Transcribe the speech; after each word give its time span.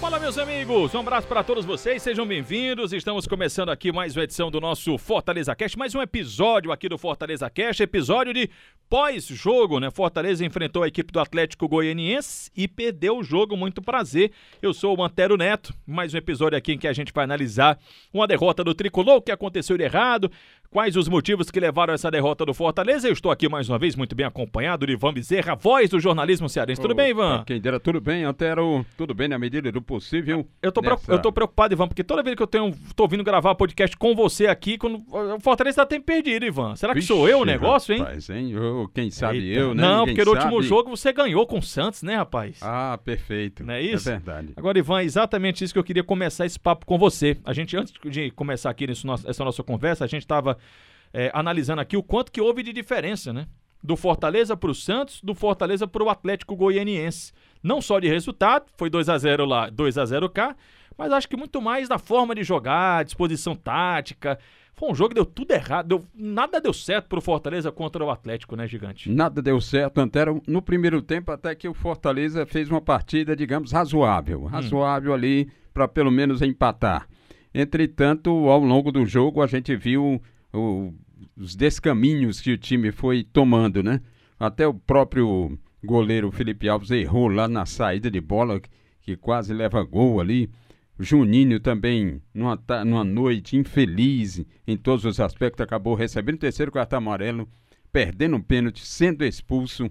Fala, 0.00 0.18
meus 0.18 0.38
amigos! 0.38 0.94
Um 0.94 1.00
abraço 1.00 1.28
para 1.28 1.44
todos 1.44 1.62
vocês, 1.66 2.02
sejam 2.02 2.26
bem-vindos. 2.26 2.94
Estamos 2.94 3.26
começando 3.26 3.68
aqui 3.68 3.92
mais 3.92 4.16
uma 4.16 4.24
edição 4.24 4.50
do 4.50 4.58
nosso 4.58 4.96
Fortaleza 4.96 5.54
Cast, 5.54 5.76
mais 5.76 5.94
um 5.94 6.00
episódio 6.00 6.72
aqui 6.72 6.88
do 6.88 6.96
Fortaleza 6.96 7.50
Cast, 7.50 7.82
episódio 7.82 8.32
de 8.32 8.48
pós-jogo, 8.88 9.78
né? 9.78 9.90
Fortaleza 9.90 10.42
enfrentou 10.42 10.82
a 10.82 10.88
equipe 10.88 11.12
do 11.12 11.20
Atlético 11.20 11.68
Goianiense 11.68 12.50
e 12.56 12.66
perdeu 12.66 13.18
o 13.18 13.22
jogo. 13.22 13.58
Muito 13.58 13.82
prazer. 13.82 14.32
Eu 14.62 14.72
sou 14.72 14.98
o 14.98 15.04
Antero 15.04 15.36
Neto. 15.36 15.74
Mais 15.86 16.14
um 16.14 16.16
episódio 16.16 16.56
aqui 16.56 16.72
em 16.72 16.78
que 16.78 16.88
a 16.88 16.94
gente 16.94 17.12
vai 17.12 17.24
analisar 17.24 17.78
uma 18.10 18.26
derrota 18.26 18.64
do 18.64 18.74
Tricolor, 18.74 19.16
o 19.16 19.22
que 19.22 19.30
aconteceu 19.30 19.76
de 19.76 19.84
errado, 19.84 20.32
Quais 20.72 20.94
os 20.94 21.08
motivos 21.08 21.50
que 21.50 21.58
levaram 21.58 21.90
a 21.90 21.94
essa 21.96 22.08
derrota 22.12 22.46
do 22.46 22.54
Fortaleza? 22.54 23.08
Eu 23.08 23.12
estou 23.12 23.32
aqui 23.32 23.48
mais 23.48 23.68
uma 23.68 23.76
vez 23.76 23.96
muito 23.96 24.14
bem 24.14 24.24
acompanhado 24.24 24.86
de 24.86 24.92
Ivan 24.92 25.12
Bezerra, 25.12 25.56
voz 25.56 25.90
do 25.90 25.98
jornalismo 25.98 26.48
cearense. 26.48 26.80
Tudo 26.80 26.94
bem, 26.94 27.10
Ivan? 27.10 27.42
Quem 27.44 27.60
dera, 27.60 27.80
tudo 27.80 28.00
bem, 28.00 28.22
Antero. 28.22 28.86
Tudo 28.96 29.12
bem 29.12 29.26
na 29.26 29.36
medida 29.36 29.72
do 29.72 29.82
possível. 29.82 30.46
Eu 30.62 30.70
tô, 30.70 30.80
nessa... 30.80 31.10
eu 31.10 31.20
tô 31.20 31.32
preocupado, 31.32 31.74
Ivan, 31.74 31.88
porque 31.88 32.04
toda 32.04 32.22
vez 32.22 32.36
que 32.36 32.42
eu 32.44 32.46
tenho, 32.46 32.72
tô 32.94 33.08
vindo 33.08 33.24
gravar 33.24 33.56
podcast 33.56 33.96
com 33.96 34.14
você 34.14 34.46
aqui, 34.46 34.78
quando 34.78 35.02
o 35.08 35.40
Fortaleza 35.40 35.78
tá 35.78 35.86
tempo 35.86 36.06
perdido, 36.06 36.46
Ivan. 36.46 36.76
Será 36.76 36.92
que 36.92 37.00
Vixe, 37.00 37.08
sou 37.08 37.28
eu 37.28 37.40
o 37.40 37.44
negócio, 37.44 37.92
hein? 37.92 37.98
Rapaz, 38.02 38.30
hein? 38.30 38.52
Eu, 38.52 38.88
quem 38.94 39.10
sabe 39.10 39.38
Eita. 39.38 39.58
eu, 39.58 39.74
né? 39.74 39.82
Não, 39.82 40.06
Ninguém 40.06 40.14
porque 40.14 40.30
no 40.30 40.36
sabe. 40.36 40.54
último 40.54 40.62
jogo 40.62 40.96
você 40.96 41.12
ganhou 41.12 41.48
com 41.48 41.58
o 41.58 41.62
Santos, 41.62 42.04
né, 42.04 42.14
rapaz? 42.14 42.60
Ah, 42.62 42.96
perfeito. 43.04 43.64
Não 43.64 43.74
é 43.74 43.82
isso? 43.82 44.08
É 44.08 44.12
verdade. 44.12 44.52
Agora, 44.56 44.78
Ivan, 44.78 45.00
é 45.00 45.04
exatamente 45.04 45.64
isso 45.64 45.72
que 45.72 45.80
eu 45.80 45.84
queria 45.84 46.04
começar 46.04 46.46
esse 46.46 46.60
papo 46.60 46.86
com 46.86 46.96
você. 46.96 47.36
A 47.44 47.52
gente, 47.52 47.76
antes 47.76 47.92
de 48.04 48.30
começar 48.30 48.70
aqui 48.70 48.86
nesse 48.86 49.04
nosso, 49.04 49.28
essa 49.28 49.44
nossa 49.44 49.64
conversa, 49.64 50.04
a 50.04 50.06
gente 50.06 50.24
tava 50.24 50.59
é, 51.12 51.30
analisando 51.34 51.80
aqui 51.80 51.96
o 51.96 52.02
quanto 52.02 52.32
que 52.32 52.40
houve 52.40 52.62
de 52.62 52.72
diferença, 52.72 53.32
né? 53.32 53.46
Do 53.82 53.96
Fortaleza 53.96 54.56
para 54.56 54.70
o 54.70 54.74
Santos, 54.74 55.20
do 55.22 55.34
Fortaleza 55.34 55.86
para 55.86 56.02
o 56.02 56.10
Atlético 56.10 56.54
Goianiense. 56.54 57.32
Não 57.62 57.80
só 57.80 57.98
de 57.98 58.08
resultado, 58.08 58.66
foi 58.76 58.90
2 58.90 59.08
a 59.08 59.18
0 59.18 59.44
lá, 59.44 59.70
2 59.70 59.98
a 59.98 60.04
0 60.04 60.28
cá, 60.28 60.54
mas 60.96 61.12
acho 61.12 61.28
que 61.28 61.36
muito 61.36 61.60
mais 61.62 61.88
da 61.88 61.98
forma 61.98 62.34
de 62.34 62.42
jogar, 62.42 63.04
disposição 63.04 63.54
tática. 63.54 64.38
Foi 64.74 64.90
um 64.90 64.94
jogo 64.94 65.10
que 65.10 65.14
deu 65.14 65.26
tudo 65.26 65.50
errado, 65.52 65.88
deu, 65.88 66.06
nada 66.14 66.60
deu 66.60 66.72
certo 66.72 67.08
para 67.08 67.18
o 67.18 67.22
Fortaleza 67.22 67.70
contra 67.72 68.04
o 68.04 68.10
Atlético, 68.10 68.56
né, 68.56 68.66
Gigante? 68.66 69.10
Nada 69.10 69.42
deu 69.42 69.60
certo, 69.60 69.98
Antero. 69.98 70.42
No 70.46 70.62
primeiro 70.62 71.02
tempo, 71.02 71.32
até 71.32 71.54
que 71.54 71.68
o 71.68 71.74
Fortaleza 71.74 72.46
fez 72.46 72.70
uma 72.70 72.80
partida, 72.80 73.36
digamos, 73.36 73.72
razoável. 73.72 74.44
Razoável 74.44 75.12
hum. 75.12 75.14
ali 75.14 75.50
para 75.72 75.86
pelo 75.86 76.10
menos 76.10 76.40
empatar. 76.42 77.06
Entretanto, 77.54 78.30
ao 78.30 78.60
longo 78.60 78.92
do 78.92 79.04
jogo, 79.04 79.42
a 79.42 79.46
gente 79.46 79.74
viu 79.76 80.22
o, 80.52 80.92
os 81.36 81.54
descaminhos 81.54 82.40
que 82.40 82.52
o 82.52 82.58
time 82.58 82.92
foi 82.92 83.24
tomando, 83.24 83.82
né? 83.82 84.00
Até 84.38 84.66
o 84.66 84.74
próprio 84.74 85.58
goleiro 85.84 86.30
Felipe 86.30 86.68
Alves 86.68 86.90
errou 86.90 87.28
lá 87.28 87.48
na 87.48 87.66
saída 87.66 88.10
de 88.10 88.20
bola, 88.20 88.60
que 89.00 89.16
quase 89.16 89.52
leva 89.52 89.82
gol 89.82 90.20
ali. 90.20 90.50
Juninho 90.98 91.58
também, 91.60 92.20
numa, 92.34 92.58
numa 92.84 93.04
noite 93.04 93.56
infeliz 93.56 94.44
em 94.66 94.76
todos 94.76 95.04
os 95.04 95.18
aspectos, 95.18 95.62
acabou 95.62 95.94
recebendo 95.94 96.36
o 96.36 96.40
terceiro 96.40 96.70
cartão 96.70 96.98
amarelo, 96.98 97.48
perdendo 97.90 98.36
um 98.36 98.42
pênalti, 98.42 98.86
sendo 98.86 99.24
expulso. 99.24 99.90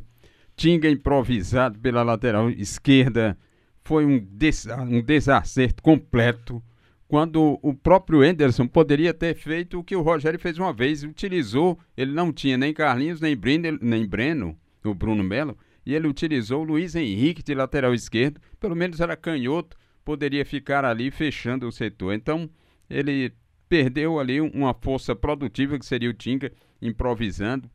Tinga 0.56 0.90
improvisado 0.90 1.80
pela 1.80 2.04
lateral 2.04 2.50
esquerda. 2.50 3.38
Foi 3.84 4.06
um, 4.06 4.20
des 4.20 4.68
um 4.68 5.02
desacerto 5.02 5.82
completo 5.82 6.62
quando 7.10 7.60
o 7.64 7.74
próprio 7.74 8.24
Enderson 8.24 8.68
poderia 8.68 9.12
ter 9.16 9.36
feito 9.36 9.80
o 9.80 9.84
que 9.84 9.96
o 9.96 10.02
Rogério 10.02 10.40
fez 10.40 10.60
uma 10.60 10.72
vez, 10.72 11.04
utilizou, 11.04 11.78
ele 11.98 12.12
não 12.12 12.32
tinha 12.32 12.56
nem 12.56 12.72
Carlinhos, 12.72 13.20
nem 13.20 13.36
Breno, 13.36 13.80
nem 13.82 14.06
Breno, 14.06 14.56
o 14.86 14.94
Bruno 14.94 15.24
Melo, 15.24 15.58
e 15.84 15.96
ele 15.96 16.08
utilizou 16.08 16.62
o 16.62 16.64
Luiz 16.64 16.94
Henrique 16.94 17.42
de 17.42 17.56
lateral 17.56 17.96
esquerdo, 17.96 18.40
pelo 18.59 18.75
menos 18.75 19.00
era 19.00 19.18
canhoto, 19.18 19.75
poderia 20.06 20.46
ficar 20.46 20.86
ali 20.86 21.09
fechando 21.09 21.68
o 21.68 21.72
setor. 21.72 22.14
Então, 22.14 22.48
ele 22.88 23.34
perdeu 23.68 24.19
ali 24.19 24.40
uma 24.40 24.75
força 24.75 25.16
produtiva 25.16 25.80
que 25.80 25.88
seria 25.88 26.12
o 26.12 26.14
Tinga 26.14 26.52
improvisando. 26.80 27.68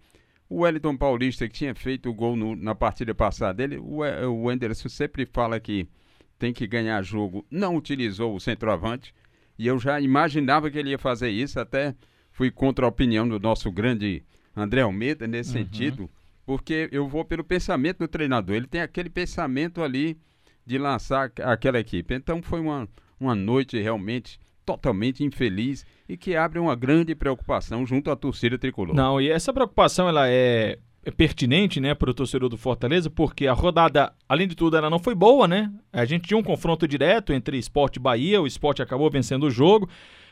O 0.48 0.60
Wellington 0.60 0.96
Paulista, 0.96 1.48
que 1.48 1.54
tinha 1.54 1.74
feito 1.74 2.08
o 2.08 2.14
gol 2.14 2.36
no, 2.36 2.54
na 2.54 2.74
partida 2.76 3.12
passada, 3.12 3.64
ele, 3.64 3.78
o, 3.78 3.98
o 4.30 4.52
Enderson 4.52 4.88
sempre 4.88 5.26
fala 5.26 5.58
que 5.58 5.88
tem 6.38 6.52
que 6.52 6.68
ganhar 6.68 7.02
jogo, 7.02 7.44
não 7.50 7.74
utilizou 7.74 8.34
o 8.34 8.40
centroavante, 8.40 9.12
e 9.58 9.66
eu 9.66 9.78
já 9.78 10.00
imaginava 10.00 10.70
que 10.70 10.78
ele 10.78 10.90
ia 10.90 10.98
fazer 10.98 11.30
isso, 11.30 11.60
até 11.60 11.94
fui 12.30 12.50
contra 12.50 12.84
a 12.84 12.88
opinião 12.88 13.28
do 13.28 13.38
nosso 13.38 13.70
grande 13.70 14.22
André 14.56 14.82
Almeida 14.82 15.26
nesse 15.26 15.56
uhum. 15.56 15.64
sentido, 15.64 16.10
porque 16.44 16.88
eu 16.92 17.08
vou 17.08 17.24
pelo 17.24 17.44
pensamento 17.44 17.98
do 17.98 18.08
treinador. 18.08 18.56
Ele 18.56 18.66
tem 18.66 18.80
aquele 18.80 19.08
pensamento 19.08 19.82
ali 19.82 20.18
de 20.66 20.78
lançar 20.78 21.32
aquela 21.42 21.78
equipe. 21.78 22.14
Então 22.14 22.42
foi 22.42 22.60
uma, 22.60 22.88
uma 23.18 23.34
noite 23.34 23.80
realmente 23.80 24.38
totalmente 24.64 25.22
infeliz 25.22 25.84
e 26.08 26.16
que 26.16 26.34
abre 26.36 26.58
uma 26.58 26.74
grande 26.74 27.14
preocupação 27.14 27.86
junto 27.86 28.10
à 28.10 28.16
torcida 28.16 28.58
tricolor. 28.58 28.94
Não, 28.94 29.20
e 29.20 29.28
essa 29.28 29.52
preocupação 29.52 30.08
ela 30.08 30.28
é 30.28 30.32
é 30.32 30.78
pertinente, 31.12 31.80
né, 31.80 31.94
para 31.94 32.10
o 32.10 32.14
torcedor 32.14 32.48
do 32.48 32.56
Fortaleza, 32.56 33.10
porque 33.10 33.46
a 33.46 33.52
rodada, 33.52 34.12
além 34.28 34.48
de 34.48 34.54
tudo, 34.54 34.76
ela 34.76 34.88
não 34.88 34.98
foi 34.98 35.14
boa, 35.14 35.46
né? 35.46 35.70
A 35.92 36.04
gente 36.04 36.28
tinha 36.28 36.38
um 36.38 36.42
confronto 36.42 36.88
direto 36.88 37.32
entre 37.32 37.58
Esporte 37.58 37.96
e 37.96 38.00
Bahia, 38.00 38.40
o 38.40 38.46
Esporte 38.46 38.82
acabou 38.82 39.10
vencendo 39.10 39.44
o 39.44 39.50
jogo, 39.50 39.88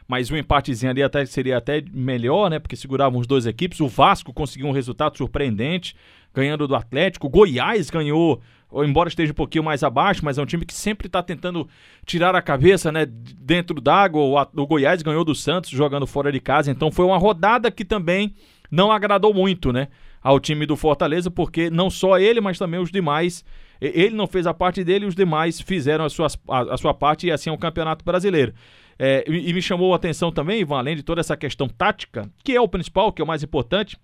mas 0.07 0.31
um 0.31 0.37
empatezinho 0.37 0.91
ali 0.91 1.03
até 1.03 1.25
seria 1.25 1.59
até 1.59 1.83
melhor, 1.93 2.51
né? 2.51 2.59
Porque 2.59 2.77
seguravam 2.77 3.21
os 3.21 3.27
dois 3.27 3.47
equipes. 3.47 3.81
O 3.81 3.89
Vasco 3.89 4.33
conseguiu 4.33 4.67
um 4.67 4.73
resultado 4.73 5.17
surpreendente, 5.17 5.95
ganhando 6.35 6.67
do 6.67 6.75
Atlético. 6.75 7.29
Goiás 7.29 7.89
ganhou, 7.89 8.41
embora 8.85 9.09
esteja 9.09 9.33
um 9.33 9.35
pouquinho 9.35 9.65
mais 9.65 9.83
abaixo, 9.83 10.25
mas 10.25 10.39
é 10.39 10.43
um 10.43 10.47
time 10.47 10.67
que 10.67 10.75
sempre 10.75 11.07
está 11.07 11.23
tentando 11.23 11.69
tirar 12.05 12.35
a 12.35 12.43
cabeça, 12.43 12.91
né? 12.91 13.07
Dentro 13.07 13.81
d'água. 13.81 14.51
O 14.55 14.67
Goiás 14.67 15.03
ganhou 15.03 15.25
do 15.25 15.35
Santos 15.35 15.71
jogando 15.71 16.07
fora 16.07 16.33
de 16.33 16.41
casa. 16.41 16.71
Então 16.71 16.91
foi 16.91 17.05
uma 17.05 17.17
rodada 17.17 17.71
que 17.71 17.85
também 17.85 18.35
não 18.71 18.91
agradou 18.91 19.33
muito, 19.33 19.73
né? 19.73 19.89
Ao 20.23 20.39
time 20.39 20.65
do 20.65 20.77
Fortaleza, 20.77 21.31
porque 21.31 21.69
não 21.69 21.91
só 21.91 22.19
ele, 22.19 22.41
mas 22.41 22.59
também 22.59 22.81
os 22.81 22.91
demais. 22.91 23.45
Ele 23.81 24.15
não 24.15 24.27
fez 24.27 24.47
a 24.47 24.55
parte 24.55 24.85
dele, 24.85 25.07
os 25.07 25.15
demais 25.15 25.61
fizeram 25.61 26.05
a, 26.05 26.09
suas, 26.09 26.39
a, 26.49 26.75
a 26.75 26.79
sua 26.79 26.95
parte 26.95 27.27
e 27.27 27.33
assim 27.33 27.51
é 27.51 27.53
o 27.53 27.59
Campeonato 27.59 28.05
Brasileiro. 28.05 28.55
É, 28.99 29.25
e, 29.29 29.51
e, 29.51 29.53
me 29.53 29.61
chamou 29.61 29.93
a 29.93 29.97
atenção 29.97 30.31
também, 30.31 30.61
Ivan, 30.61 30.79
além 30.79 30.95
de 30.95 31.03
toda 31.03 31.21
essa 31.21 31.37
questão 31.37 31.69
tática, 31.69 32.31
que 32.45 32.55
é 32.55 32.61
o 32.61 32.69
principal, 32.69 33.13
que 33.13 33.21
é 33.21 33.25
o 33.25 33.27
mais 33.27 33.43
importante, 33.43 33.99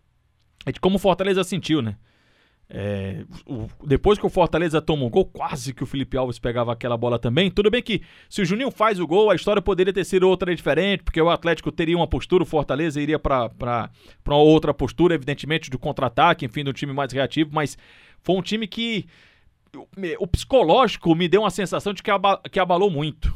é 0.66 0.72
de 0.72 0.80
como 0.80 0.96
o 0.96 0.98
Fortaleza 0.98 1.44
sentiu, 1.44 1.80
né? 1.80 1.96
É, 2.70 3.24
o, 3.46 3.66
depois 3.86 4.18
que 4.18 4.26
o 4.26 4.28
Fortaleza 4.28 4.82
toma 4.82 5.04
um 5.04 5.08
gol, 5.08 5.24
quase 5.24 5.72
que 5.72 5.82
o 5.82 5.86
Felipe 5.86 6.18
Alves 6.18 6.38
pegava 6.38 6.72
aquela 6.72 6.96
bola 6.96 7.18
também. 7.18 7.50
Tudo 7.50 7.70
bem 7.70 7.82
que 7.82 8.02
se 8.28 8.42
o 8.42 8.44
Juninho 8.44 8.70
faz 8.70 9.00
o 9.00 9.06
gol, 9.06 9.30
a 9.30 9.34
história 9.34 9.62
poderia 9.62 9.92
ter 9.92 10.04
sido 10.04 10.28
outra 10.28 10.54
diferente, 10.54 11.02
porque 11.02 11.20
o 11.20 11.30
Atlético 11.30 11.72
teria 11.72 11.96
uma 11.96 12.06
postura, 12.06 12.42
o 12.42 12.46
Fortaleza 12.46 13.00
iria 13.00 13.18
para 13.18 13.90
uma 14.26 14.36
outra 14.36 14.74
postura, 14.74 15.14
evidentemente, 15.14 15.70
de 15.70 15.78
contra-ataque, 15.78 16.44
enfim, 16.44 16.62
do 16.62 16.72
time 16.72 16.92
mais 16.92 17.12
reativo, 17.12 17.50
mas 17.52 17.78
foi 18.20 18.36
um 18.36 18.42
time 18.42 18.66
que 18.66 19.06
o, 19.74 19.86
o 20.18 20.26
psicológico 20.26 21.14
me 21.14 21.26
deu 21.26 21.42
uma 21.42 21.50
sensação 21.50 21.94
de 21.94 22.02
que, 22.02 22.10
aba, 22.10 22.40
que 22.50 22.60
abalou 22.60 22.90
muito. 22.90 23.34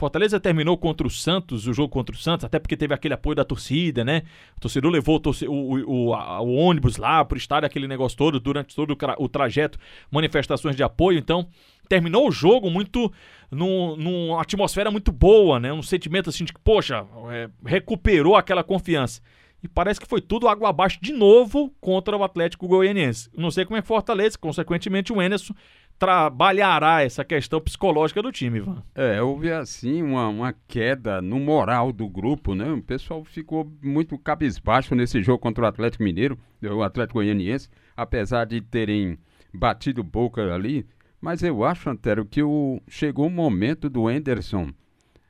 Fortaleza 0.00 0.40
terminou 0.40 0.78
contra 0.78 1.06
o 1.06 1.10
Santos, 1.10 1.66
o 1.66 1.74
jogo 1.74 1.90
contra 1.90 2.14
o 2.16 2.18
Santos, 2.18 2.46
até 2.46 2.58
porque 2.58 2.74
teve 2.74 2.94
aquele 2.94 3.12
apoio 3.12 3.36
da 3.36 3.44
torcida, 3.44 4.02
né? 4.02 4.22
O 4.56 4.60
torcedor 4.60 4.90
levou 4.90 5.16
o, 5.16 5.20
torce, 5.20 5.46
o, 5.46 5.52
o, 5.52 6.14
o 6.14 6.54
ônibus 6.54 6.96
lá 6.96 7.22
pro 7.22 7.36
estádio, 7.36 7.66
aquele 7.66 7.86
negócio 7.86 8.16
todo, 8.16 8.40
durante 8.40 8.74
todo 8.74 8.96
o, 9.18 9.28
trajeto, 9.28 9.78
manifestações 10.10 10.74
de 10.74 10.82
apoio. 10.82 11.18
Então, 11.18 11.46
terminou 11.86 12.26
o 12.26 12.32
jogo 12.32 12.70
muito 12.70 13.12
num, 13.50 13.94
numa 13.94 14.40
atmosfera 14.40 14.90
muito 14.90 15.12
boa, 15.12 15.60
né? 15.60 15.70
Um 15.70 15.82
sentimento 15.82 16.30
assim 16.30 16.46
de 16.46 16.54
que, 16.54 16.60
poxa, 16.60 17.04
é, 17.30 17.50
recuperou 17.62 18.36
aquela 18.36 18.64
confiança. 18.64 19.20
E 19.62 19.68
parece 19.68 20.00
que 20.00 20.08
foi 20.08 20.22
tudo 20.22 20.48
água 20.48 20.70
abaixo 20.70 20.98
de 21.02 21.12
novo 21.12 21.70
contra 21.78 22.16
o 22.16 22.24
Atlético 22.24 22.66
Goianiense. 22.66 23.28
Não 23.36 23.50
sei 23.50 23.66
como 23.66 23.76
é 23.76 23.82
Fortaleza, 23.82 24.38
consequentemente 24.38 25.12
o 25.12 25.20
Enerson 25.20 25.52
trabalhará 26.00 27.02
essa 27.02 27.22
questão 27.22 27.60
psicológica 27.60 28.22
do 28.22 28.32
time, 28.32 28.56
Ivan. 28.56 28.82
É, 28.94 29.20
houve 29.20 29.52
assim 29.52 30.02
uma, 30.02 30.28
uma 30.28 30.54
queda 30.66 31.20
no 31.20 31.38
moral 31.38 31.92
do 31.92 32.08
grupo, 32.08 32.54
né? 32.54 32.72
O 32.72 32.82
pessoal 32.82 33.22
ficou 33.22 33.70
muito 33.82 34.18
cabisbaixo 34.18 34.94
nesse 34.94 35.22
jogo 35.22 35.38
contra 35.38 35.62
o 35.62 35.66
Atlético 35.68 36.02
Mineiro, 36.02 36.38
o 36.62 36.82
Atlético 36.82 37.18
Goianiense, 37.18 37.68
apesar 37.94 38.46
de 38.46 38.62
terem 38.62 39.18
batido 39.52 40.02
boca 40.02 40.54
ali. 40.54 40.86
Mas 41.20 41.42
eu 41.42 41.62
acho, 41.62 41.90
Antero, 41.90 42.24
que 42.24 42.42
o, 42.42 42.80
chegou 42.88 43.26
o 43.26 43.30
momento 43.30 43.90
do 43.90 44.10
Enderson, 44.10 44.70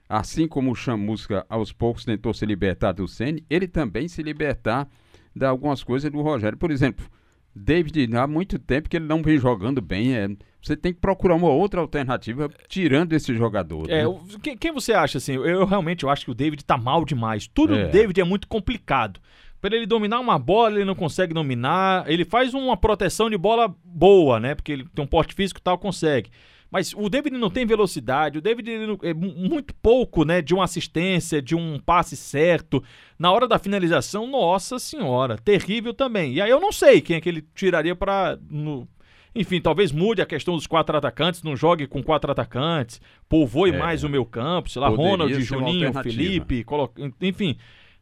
assim 0.08 0.46
como 0.46 0.70
o 0.70 0.76
Chamusca 0.76 1.44
aos 1.48 1.72
poucos 1.72 2.04
tentou 2.04 2.32
se 2.32 2.46
libertar 2.46 2.92
do 2.92 3.08
Sene, 3.08 3.44
ele 3.50 3.66
também 3.66 4.06
se 4.06 4.22
libertar 4.22 4.88
de 5.34 5.44
algumas 5.44 5.82
coisas 5.82 6.08
do 6.12 6.22
Rogério. 6.22 6.56
Por 6.56 6.70
exemplo, 6.70 7.04
David, 7.60 8.16
há 8.16 8.26
muito 8.26 8.58
tempo 8.58 8.88
que 8.88 8.96
ele 8.96 9.06
não 9.06 9.22
vem 9.22 9.38
jogando 9.38 9.80
bem. 9.82 10.14
É, 10.14 10.28
você 10.62 10.76
tem 10.76 10.92
que 10.92 11.00
procurar 11.00 11.34
uma 11.34 11.48
outra 11.48 11.80
alternativa 11.80 12.50
tirando 12.68 13.12
esse 13.12 13.34
jogador. 13.34 13.88
É, 13.90 14.06
né? 14.06 14.14
quem, 14.42 14.56
quem, 14.56 14.72
você 14.72 14.92
acha 14.92 15.18
assim? 15.18 15.34
Eu, 15.34 15.44
eu, 15.44 15.66
realmente 15.66 16.04
eu 16.04 16.10
acho 16.10 16.24
que 16.24 16.30
o 16.30 16.34
David 16.34 16.64
tá 16.64 16.76
mal 16.76 17.04
demais. 17.04 17.46
Tudo 17.46 17.74
é. 17.74 17.84
do 17.84 17.92
David 17.92 18.20
é 18.20 18.24
muito 18.24 18.48
complicado. 18.48 19.20
Para 19.60 19.76
ele 19.76 19.86
dominar 19.86 20.20
uma 20.20 20.38
bola, 20.38 20.76
ele 20.76 20.86
não 20.86 20.94
consegue 20.94 21.34
dominar. 21.34 22.10
Ele 22.10 22.24
faz 22.24 22.54
uma 22.54 22.78
proteção 22.78 23.28
de 23.28 23.36
bola 23.36 23.74
boa, 24.00 24.40
né? 24.40 24.54
Porque 24.54 24.72
ele 24.72 24.86
tem 24.94 25.04
um 25.04 25.08
porte 25.08 25.34
físico 25.34 25.60
e 25.60 25.62
tal, 25.62 25.76
consegue. 25.76 26.30
Mas 26.70 26.94
o 26.96 27.10
David 27.10 27.36
não 27.36 27.50
tem 27.50 27.66
velocidade, 27.66 28.38
o 28.38 28.40
David 28.40 28.70
é 29.02 29.12
muito 29.12 29.74
pouco, 29.74 30.24
né, 30.24 30.40
de 30.40 30.54
uma 30.54 30.62
assistência, 30.62 31.42
de 31.42 31.56
um 31.56 31.80
passe 31.80 32.16
certo. 32.16 32.82
Na 33.18 33.32
hora 33.32 33.48
da 33.48 33.58
finalização, 33.58 34.26
nossa 34.28 34.78
senhora, 34.78 35.36
terrível 35.36 35.92
também. 35.92 36.34
E 36.34 36.40
aí 36.40 36.48
eu 36.48 36.60
não 36.60 36.70
sei 36.70 37.00
quem 37.00 37.16
é 37.16 37.20
que 37.20 37.28
ele 37.28 37.44
tiraria 37.54 37.96
para 37.96 38.38
enfim, 39.34 39.60
talvez 39.60 39.92
mude 39.92 40.20
a 40.20 40.26
questão 40.26 40.56
dos 40.56 40.66
quatro 40.66 40.96
atacantes, 40.96 41.42
não 41.42 41.56
jogue 41.56 41.86
com 41.86 42.02
quatro 42.02 42.30
atacantes, 42.32 43.00
povoe 43.28 43.70
é, 43.70 43.78
mais 43.78 44.02
o 44.02 44.08
meu 44.08 44.24
campo, 44.24 44.68
sei 44.68 44.82
lá, 44.82 44.88
Ronald, 44.88 45.40
Juninho, 45.42 45.92
Felipe, 46.02 46.64
coloca, 46.64 47.00
enfim. 47.20 47.56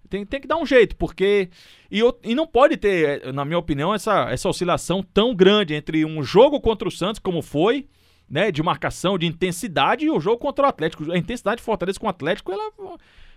Tem, 0.08 0.24
tem 0.24 0.40
que 0.40 0.48
dar 0.48 0.56
um 0.56 0.66
jeito, 0.66 0.96
porque. 0.96 1.48
E, 1.90 2.00
e 2.22 2.34
não 2.34 2.46
pode 2.46 2.76
ter, 2.76 3.32
na 3.32 3.44
minha 3.44 3.58
opinião, 3.58 3.94
essa, 3.94 4.30
essa 4.30 4.48
oscilação 4.48 5.02
tão 5.02 5.34
grande 5.34 5.74
entre 5.74 6.04
um 6.04 6.22
jogo 6.22 6.60
contra 6.60 6.86
o 6.86 6.90
Santos, 6.90 7.18
como 7.18 7.42
foi, 7.42 7.86
né, 8.28 8.50
de 8.50 8.62
marcação, 8.62 9.18
de 9.18 9.26
intensidade 9.26 10.04
e 10.04 10.10
o 10.10 10.20
jogo 10.20 10.38
contra 10.38 10.66
o 10.66 10.68
Atlético. 10.68 11.10
A 11.10 11.18
intensidade 11.18 11.58
de 11.58 11.64
Fortaleza 11.64 11.98
com 11.98 12.06
o 12.06 12.10
Atlético 12.10 12.52
ela 12.52 12.70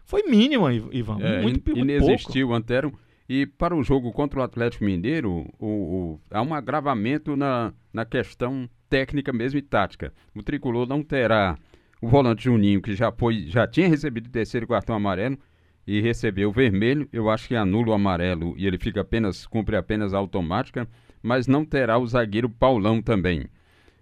foi 0.06 0.24
mínima, 0.24 0.74
Ivan. 0.74 1.20
É, 1.22 1.42
muito, 1.42 1.70
in, 1.72 1.76
muito 1.76 1.92
inexistiu, 1.92 2.54
Antero. 2.54 2.92
E 3.30 3.46
para 3.46 3.74
o 3.76 3.82
jogo 3.82 4.12
contra 4.12 4.42
o 4.42 4.44
Atlético 4.44 4.84
Mineiro, 4.84 5.48
o, 5.58 5.66
o, 5.68 6.22
há 6.30 6.42
um 6.42 6.54
agravamento 6.54 7.38
na, 7.38 7.74
na 7.94 8.04
questão 8.04 8.70
técnica 8.90 9.32
mesmo 9.32 9.58
e 9.58 9.62
tática. 9.62 10.14
O 10.36 10.44
tricolor 10.44 10.86
não 10.86 11.02
terá 11.02 11.58
o 12.02 12.10
volante 12.10 12.44
Juninho, 12.44 12.82
que 12.82 12.94
já, 12.94 13.10
foi, 13.12 13.46
já 13.48 13.66
tinha 13.66 13.88
recebido 13.88 14.28
o 14.28 14.32
terceiro 14.32 14.68
cartão 14.68 14.96
amarelo 14.96 15.38
e 15.86 16.00
recebeu 16.02 16.50
o 16.50 16.54
vermelho. 16.54 17.08
Eu 17.12 17.30
acho 17.30 17.48
que 17.48 17.56
anula 17.56 17.90
o 17.90 17.94
amarelo 17.94 18.54
e 18.58 18.66
ele 18.66 18.78
fica 18.78 19.02
apenas, 19.02 19.46
cumpre 19.46 19.76
apenas 19.76 20.14
a 20.14 20.18
automática, 20.18 20.88
mas 21.22 21.48
não 21.48 21.66
terá 21.66 21.98
o 21.98 22.08
zagueiro 22.08 22.50
Paulão 22.50 23.02
também. 23.02 23.48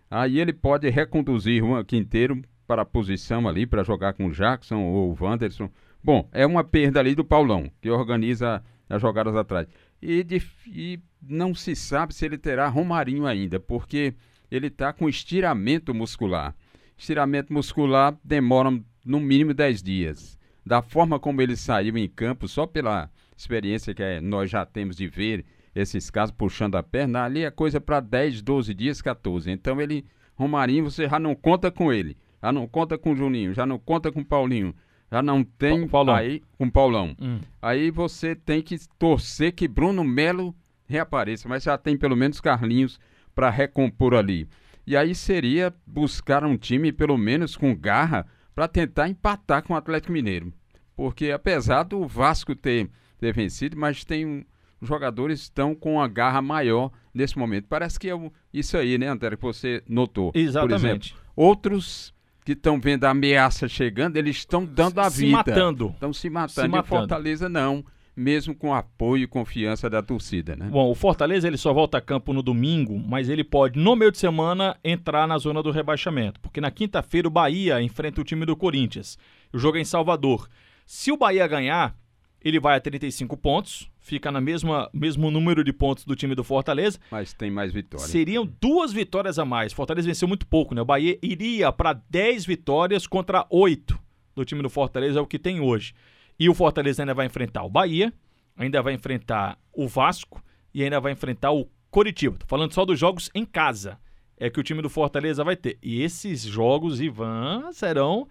Aí 0.09 0.39
ele 0.39 0.53
pode 0.53 0.89
reconduzir 0.89 1.61
Juan 1.61 1.83
Quinteiro 1.83 2.41
para 2.65 2.81
a 2.81 2.85
posição 2.85 3.47
ali, 3.47 3.65
para 3.65 3.83
jogar 3.83 4.13
com 4.13 4.27
o 4.27 4.31
Jackson 4.31 4.81
ou 4.81 5.11
o 5.11 5.23
Wanderson. 5.23 5.69
Bom, 6.03 6.27
é 6.31 6.45
uma 6.45 6.63
perda 6.63 6.99
ali 6.99 7.13
do 7.13 7.25
Paulão, 7.25 7.69
que 7.81 7.89
organiza 7.89 8.63
as 8.89 9.01
jogadas 9.01 9.35
atrás. 9.35 9.67
E, 10.01 10.23
de, 10.23 10.41
e 10.67 10.99
não 11.21 11.53
se 11.53 11.75
sabe 11.75 12.13
se 12.13 12.25
ele 12.25 12.37
terá 12.37 12.67
Romarinho 12.67 13.25
ainda, 13.25 13.59
porque 13.59 14.13
ele 14.49 14.67
está 14.67 14.93
com 14.93 15.09
estiramento 15.09 15.93
muscular. 15.93 16.55
Estiramento 16.97 17.53
muscular 17.53 18.17
demora 18.23 18.71
no 19.05 19.19
mínimo 19.19 19.53
10 19.53 19.83
dias. 19.83 20.38
Da 20.65 20.81
forma 20.81 21.19
como 21.19 21.41
ele 21.41 21.55
saiu 21.55 21.97
em 21.97 22.07
campo, 22.07 22.47
só 22.47 22.65
pela 22.67 23.09
experiência 23.35 23.93
que 23.93 24.03
é, 24.03 24.21
nós 24.21 24.49
já 24.49 24.65
temos 24.65 24.97
de 24.97 25.07
ver 25.07 25.45
esses 25.73 26.09
casos 26.09 26.35
puxando 26.35 26.75
a 26.75 26.83
perna, 26.83 27.23
ali 27.23 27.43
é 27.43 27.51
coisa 27.51 27.79
para 27.79 27.99
10, 27.99 28.41
12 28.41 28.73
dias, 28.73 29.01
14. 29.01 29.49
Então 29.49 29.79
ele, 29.79 30.05
Romarinho, 30.35 30.83
você 30.83 31.07
já 31.07 31.19
não 31.19 31.35
conta 31.35 31.71
com 31.71 31.91
ele, 31.91 32.17
já 32.41 32.51
não 32.51 32.67
conta 32.67 32.97
com 32.97 33.13
o 33.13 33.15
Juninho, 33.15 33.53
já 33.53 33.65
não 33.65 33.79
conta 33.79 34.11
com 34.11 34.21
o 34.21 34.25
Paulinho, 34.25 34.75
já 35.11 35.21
não 35.21 35.43
tem 35.43 35.87
Paulão. 35.87 36.15
aí 36.15 36.43
com 36.57 36.65
o 36.65 36.71
Paulão. 36.71 37.15
Hum. 37.19 37.39
Aí 37.61 37.89
você 37.91 38.35
tem 38.35 38.61
que 38.61 38.77
torcer 38.97 39.53
que 39.53 39.67
Bruno 39.67 40.03
Melo 40.03 40.55
reapareça, 40.85 41.47
mas 41.47 41.63
já 41.63 41.77
tem 41.77 41.97
pelo 41.97 42.15
menos 42.15 42.41
Carlinhos 42.41 42.99
para 43.33 43.49
recompor 43.49 44.15
ali. 44.15 44.47
E 44.85 44.97
aí 44.97 45.13
seria 45.13 45.73
buscar 45.85 46.43
um 46.43 46.57
time 46.57 46.91
pelo 46.91 47.17
menos 47.17 47.55
com 47.55 47.75
garra 47.75 48.25
para 48.59 48.67
tentar 48.67 49.07
empatar 49.07 49.63
com 49.63 49.73
o 49.73 49.77
Atlético 49.77 50.11
Mineiro. 50.11 50.51
Porque 50.93 51.31
apesar 51.31 51.83
do 51.83 52.05
Vasco 52.05 52.53
ter, 52.53 52.89
ter 53.17 53.33
vencido, 53.33 53.77
mas 53.77 54.03
tem 54.03 54.25
um, 54.25 54.43
os 54.81 54.89
jogadores 54.89 55.39
estão 55.39 55.73
com 55.73 55.93
uma 55.93 56.09
garra 56.09 56.41
maior 56.41 56.91
nesse 57.13 57.39
momento. 57.39 57.67
Parece 57.69 57.97
que 57.97 58.09
é 58.09 58.31
isso 58.53 58.75
aí, 58.75 58.97
né, 58.97 59.07
Antero, 59.07 59.37
que 59.37 59.43
você 59.43 59.81
notou. 59.87 60.33
Exatamente. 60.35 60.81
Por 60.81 60.87
exemplo, 60.87 61.09
outros 61.37 62.13
que 62.43 62.51
estão 62.51 62.81
vendo 62.81 63.05
a 63.05 63.11
ameaça 63.11 63.65
chegando, 63.69 64.17
eles 64.17 64.35
estão 64.35 64.65
dando 64.65 64.99
a 64.99 65.09
se 65.09 65.27
vida. 65.27 65.37
matando. 65.37 65.91
Estão 65.91 66.11
se 66.11 66.29
matando. 66.29 66.61
Se 66.61 66.67
matando. 66.67 66.85
E 66.85 66.89
Fortaleza 66.89 67.47
não 67.47 67.85
mesmo 68.19 68.53
com 68.53 68.73
apoio 68.73 69.23
e 69.23 69.27
confiança 69.27 69.89
da 69.89 70.03
torcida, 70.03 70.55
né? 70.55 70.67
Bom, 70.69 70.91
o 70.91 70.93
Fortaleza 70.93 71.47
ele 71.47 71.57
só 71.57 71.73
volta 71.73 71.97
a 71.97 72.01
campo 72.01 72.33
no 72.33 72.43
domingo, 72.43 72.99
mas 72.99 73.29
ele 73.29 73.43
pode 73.43 73.79
no 73.79 73.95
meio 73.95 74.11
de 74.11 74.17
semana 74.17 74.77
entrar 74.83 75.25
na 75.25 75.37
zona 75.37 75.63
do 75.63 75.71
rebaixamento, 75.71 76.39
porque 76.41 76.59
na 76.59 76.69
quinta-feira 76.69 77.27
o 77.27 77.31
Bahia 77.31 77.81
enfrenta 77.81 78.19
o 78.19 78.23
time 78.23 78.45
do 78.45 78.57
Corinthians. 78.57 79.17
O 79.53 79.57
jogo 79.57 79.77
é 79.77 79.81
em 79.81 79.85
Salvador. 79.85 80.49
Se 80.85 81.11
o 81.11 81.17
Bahia 81.17 81.47
ganhar, 81.47 81.95
ele 82.43 82.59
vai 82.59 82.75
a 82.75 82.81
35 82.81 83.37
pontos, 83.37 83.89
fica 83.99 84.29
na 84.31 84.41
mesma 84.41 84.89
mesmo 84.93 85.31
número 85.31 85.63
de 85.63 85.71
pontos 85.71 86.03
do 86.03 86.15
time 86.15 86.35
do 86.35 86.43
Fortaleza. 86.43 86.99
Mas 87.09 87.33
tem 87.33 87.49
mais 87.49 87.71
vitórias. 87.71 88.09
Seriam 88.09 88.45
duas 88.59 88.91
vitórias 88.91 89.39
a 89.39 89.45
mais. 89.45 89.71
Fortaleza 89.71 90.07
venceu 90.07 90.27
muito 90.27 90.45
pouco, 90.45 90.75
né? 90.75 90.81
O 90.81 90.85
Bahia 90.85 91.17
iria 91.21 91.71
para 91.71 91.93
10 91.93 92.45
vitórias 92.45 93.07
contra 93.07 93.47
8 93.49 93.97
do 94.35 94.43
time 94.43 94.61
do 94.61 94.69
Fortaleza, 94.69 95.19
é 95.19 95.21
o 95.21 95.27
que 95.27 95.39
tem 95.39 95.61
hoje. 95.61 95.93
E 96.39 96.47
o 96.49 96.53
Fortaleza 96.53 97.01
ainda 97.01 97.13
vai 97.13 97.25
enfrentar 97.25 97.63
o 97.63 97.69
Bahia, 97.69 98.13
ainda 98.55 98.81
vai 98.81 98.93
enfrentar 98.93 99.57
o 99.73 99.87
Vasco 99.87 100.41
e 100.73 100.83
ainda 100.83 100.99
vai 100.99 101.11
enfrentar 101.11 101.51
o 101.51 101.67
Coritiba. 101.91 102.37
Tô 102.37 102.45
falando 102.47 102.73
só 102.73 102.85
dos 102.85 102.97
jogos 102.97 103.29
em 103.35 103.45
casa. 103.45 103.99
É 104.37 104.49
que 104.49 104.59
o 104.59 104.63
time 104.63 104.81
do 104.81 104.89
Fortaleza 104.89 105.43
vai 105.43 105.57
ter. 105.57 105.77
E 105.83 106.01
esses 106.01 106.43
jogos, 106.43 107.01
Ivan, 107.01 107.71
serão 107.73 108.27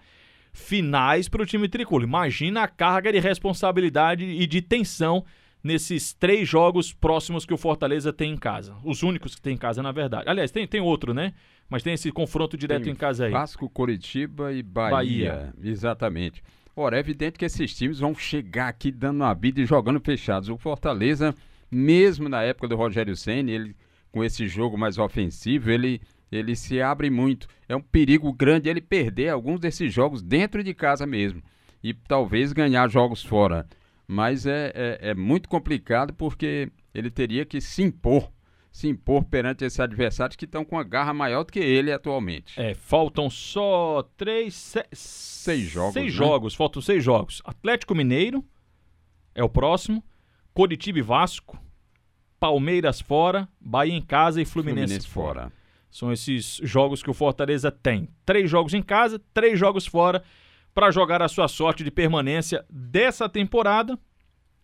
finais 0.53 1.29
para 1.29 1.43
o 1.43 1.47
time 1.47 1.69
tricolor. 1.69 2.03
Imagina 2.03 2.63
a 2.63 2.69
carga 2.69 3.13
de 3.13 3.19
responsabilidade 3.19 4.25
e 4.25 4.47
de 4.47 4.63
tensão 4.63 5.25
nesses 5.63 6.15
três 6.15 6.49
jogos 6.49 6.93
próximos 6.93 7.45
que 7.45 7.53
o 7.53 7.59
Fortaleza 7.59 8.13
tem 8.13 8.33
em 8.33 8.37
casa. 8.37 8.77
Os 8.85 9.03
únicos 9.03 9.35
que 9.35 9.43
tem 9.43 9.55
em 9.55 9.59
casa, 9.59 9.83
na 9.83 9.93
verdade. 9.93 10.25
Aliás, 10.29 10.51
tem, 10.51 10.67
tem 10.67 10.81
outro, 10.81 11.13
né? 11.13 11.35
Mas 11.69 11.83
tem 11.83 11.93
esse 11.93 12.11
confronto 12.11 12.57
direto 12.57 12.85
tem 12.85 12.93
em 12.93 12.97
casa 12.97 13.27
aí. 13.27 13.33
Vasco, 13.33 13.69
Coritiba 13.69 14.53
e 14.53 14.63
Bahia. 14.63 14.91
Bahia. 14.91 15.55
Exatamente. 15.63 16.43
Ora, 16.81 16.97
é 16.97 17.01
evidente 17.01 17.37
que 17.37 17.45
esses 17.45 17.75
times 17.75 17.99
vão 17.99 18.15
chegar 18.15 18.69
aqui 18.69 18.93
dando 18.93 19.17
uma 19.23 19.35
vida 19.35 19.61
e 19.61 19.67
jogando 19.67 19.99
fechados. 19.99 20.49
O 20.49 20.57
Fortaleza, 20.57 21.35
mesmo 21.69 22.29
na 22.29 22.45
época 22.45 22.69
do 22.69 22.77
Rogério 22.77 23.17
Senna, 23.17 23.51
ele 23.51 23.75
com 24.13 24.23
esse 24.23 24.47
jogo 24.47 24.79
mais 24.79 24.97
ofensivo, 24.97 25.73
ele 25.73 26.01
ele 26.31 26.55
se 26.55 26.81
abre 26.81 27.11
muito. 27.11 27.49
É 27.69 27.75
um 27.75 27.81
perigo 27.81 28.33
grande 28.33 28.69
ele 28.69 28.81
perder 28.81 29.31
alguns 29.31 29.59
desses 29.59 29.93
jogos 29.93 30.23
dentro 30.23 30.63
de 30.63 30.73
casa 30.73 31.05
mesmo. 31.05 31.43
E 31.83 31.93
talvez 31.93 32.53
ganhar 32.53 32.89
jogos 32.89 33.25
fora. 33.25 33.67
Mas 34.07 34.47
é, 34.47 34.71
é, 34.73 35.11
é 35.11 35.15
muito 35.17 35.49
complicado 35.49 36.15
porque 36.15 36.71
ele 36.95 37.11
teria 37.11 37.45
que 37.45 37.61
se 37.61 37.83
impor. 37.83 38.31
Se 38.71 38.87
impor 38.87 39.25
perante 39.25 39.65
esses 39.65 39.81
adversários 39.81 40.37
que 40.37 40.45
estão 40.45 40.65
com 40.65 40.79
a 40.79 40.85
garra 40.85 41.13
maior 41.13 41.45
do 41.45 41.53
que 41.53 41.59
ele 41.59 41.91
atualmente. 41.91 42.61
É, 42.61 42.75
faltam 42.75 43.29
só 43.31 44.09
três. 44.17 44.55
Se, 44.55 44.85
seis 44.93 45.69
jogos. 45.69 45.95
Seis 45.95 46.07
né? 46.07 46.11
jogos, 46.11 46.55
faltam 46.55 46.83
seis 46.83 47.03
jogos. 47.03 47.43
Atlético 47.45 47.95
Mineiro 47.95 48.45
é 49.35 49.43
o 49.43 49.49
próximo. 49.49 50.05
Coritiba 50.53 50.99
e 50.99 51.03
Vasco. 51.03 51.59
Palmeiras 52.39 53.01
fora. 53.01 53.49
Bahia 53.61 53.95
em 53.95 54.03
casa 54.03 54.41
e 54.41 54.45
Fluminense, 54.45 54.87
Fluminense 54.87 55.09
fora. 55.09 55.41
fora. 55.41 55.53
São 55.91 56.13
esses 56.13 56.61
jogos 56.63 57.03
que 57.03 57.11
o 57.11 57.15
Fortaleza 57.15 57.71
tem. 57.71 58.09
Três 58.25 58.51
jogos 58.51 58.75
em 58.75 58.83
casa, 58.83 59.21
três 59.33 59.59
jogos 59.59 59.87
fora, 59.87 60.23
para 60.75 60.91
jogar 60.91 61.23
a 61.23 61.29
sua 61.29 61.49
sorte 61.49 61.83
de 61.83 61.91
permanência 61.91 62.65
dessa 62.69 63.29
temporada 63.29 63.99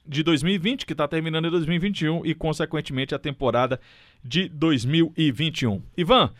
de 0.06 0.22
2020, 0.22 0.86
que 0.86 0.92
está 0.92 1.08
terminando 1.08 1.46
em 1.46 1.50
2021, 1.50 2.24
e, 2.24 2.34
consequentemente, 2.34 3.14
a 3.14 3.18
temporada 3.18 3.80
de 4.22 4.48
2021. 4.48 5.82
Ivan, 5.96 6.30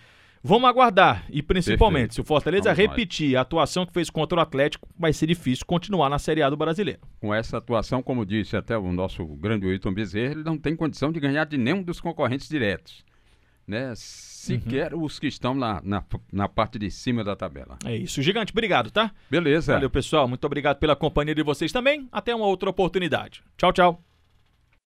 vamos 0.42 0.68
aguardar. 0.68 1.24
E, 1.30 1.42
principalmente, 1.42 2.08
Perfeito. 2.08 2.14
se 2.14 2.20
o 2.20 2.24
Fortaleza 2.24 2.74
vamos 2.74 2.78
repetir 2.78 3.28
mais. 3.28 3.36
a 3.36 3.40
atuação 3.40 3.86
que 3.86 3.92
fez 3.92 4.10
contra 4.10 4.38
o 4.38 4.42
Atlético, 4.42 4.88
vai 4.98 5.12
ser 5.12 5.26
difícil 5.26 5.64
continuar 5.66 6.08
na 6.08 6.18
Série 6.18 6.42
A 6.42 6.50
do 6.50 6.56
Brasileiro. 6.56 7.00
Com 7.20 7.34
essa 7.34 7.58
atuação, 7.58 8.02
como 8.02 8.26
disse 8.26 8.56
até 8.56 8.76
o 8.76 8.92
nosso 8.92 9.24
grande 9.24 9.66
Wilton 9.66 9.94
Bezerra, 9.94 10.32
ele 10.32 10.44
não 10.44 10.58
tem 10.58 10.76
condição 10.76 11.10
de 11.10 11.20
ganhar 11.20 11.44
de 11.44 11.56
nenhum 11.56 11.82
dos 11.82 12.00
concorrentes 12.00 12.48
diretos 12.48 13.04
né? 13.66 13.92
Sequer 13.96 14.94
uhum. 14.94 15.04
os 15.04 15.18
que 15.18 15.26
estão 15.26 15.54
na, 15.54 15.80
na, 15.82 16.04
na, 16.32 16.48
parte 16.48 16.78
de 16.78 16.90
cima 16.90 17.24
da 17.24 17.34
tabela. 17.34 17.78
É 17.84 17.96
isso. 17.96 18.22
Gigante, 18.22 18.52
obrigado, 18.52 18.90
tá? 18.90 19.10
Beleza. 19.30 19.74
Valeu, 19.74 19.90
pessoal. 19.90 20.28
Muito 20.28 20.44
obrigado 20.44 20.78
pela 20.78 20.94
companhia 20.94 21.34
de 21.34 21.42
vocês 21.42 21.72
também. 21.72 22.08
Até 22.12 22.34
uma 22.34 22.46
outra 22.46 22.70
oportunidade. 22.70 23.42
Tchau, 23.56 23.72
tchau. 23.72 24.13